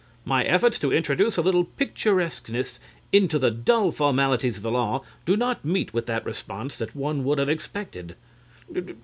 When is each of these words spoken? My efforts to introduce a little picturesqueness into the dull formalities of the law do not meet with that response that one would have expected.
My 0.25 0.43
efforts 0.43 0.79
to 0.79 0.91
introduce 0.91 1.37
a 1.37 1.43
little 1.43 1.63
picturesqueness 1.63 2.79
into 3.13 3.37
the 3.37 3.51
dull 3.51 3.91
formalities 3.91 4.57
of 4.57 4.63
the 4.63 4.71
law 4.71 5.03
do 5.27 5.37
not 5.37 5.63
meet 5.63 5.93
with 5.93 6.07
that 6.07 6.25
response 6.25 6.79
that 6.79 6.95
one 6.95 7.23
would 7.23 7.37
have 7.37 7.49
expected. 7.49 8.15